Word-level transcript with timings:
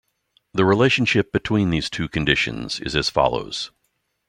The 0.55 0.65
relationship 0.65 1.31
between 1.31 1.69
these 1.69 1.87
two 1.87 2.09
conditions 2.09 2.79
is 2.79 2.95
as 2.95 3.11
follows. 3.11 3.69